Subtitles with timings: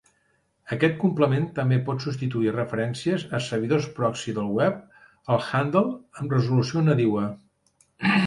[0.75, 4.79] Aquest complement també pot substituir referències a servidors proxy del web
[5.35, 5.85] al handle
[6.23, 7.27] amb resolució nadiua.